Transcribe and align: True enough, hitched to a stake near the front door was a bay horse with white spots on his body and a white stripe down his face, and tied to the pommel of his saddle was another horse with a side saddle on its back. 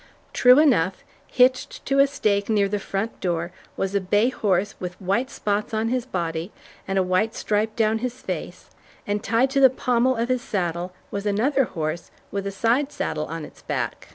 True 0.33 0.57
enough, 0.57 1.03
hitched 1.27 1.85
to 1.85 1.99
a 1.99 2.07
stake 2.07 2.49
near 2.49 2.67
the 2.67 2.79
front 2.79 3.19
door 3.21 3.51
was 3.77 3.93
a 3.93 4.01
bay 4.01 4.29
horse 4.29 4.73
with 4.79 4.99
white 4.99 5.29
spots 5.29 5.75
on 5.75 5.89
his 5.89 6.07
body 6.07 6.51
and 6.87 6.97
a 6.97 7.03
white 7.03 7.35
stripe 7.35 7.75
down 7.75 7.99
his 7.99 8.19
face, 8.19 8.71
and 9.05 9.23
tied 9.23 9.51
to 9.51 9.59
the 9.59 9.69
pommel 9.69 10.15
of 10.15 10.29
his 10.29 10.41
saddle 10.41 10.91
was 11.11 11.27
another 11.27 11.65
horse 11.65 12.09
with 12.31 12.47
a 12.47 12.51
side 12.51 12.91
saddle 12.91 13.25
on 13.27 13.45
its 13.45 13.61
back. 13.61 14.07